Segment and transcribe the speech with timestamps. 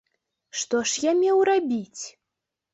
[0.61, 2.01] Што ж я меў рабіць?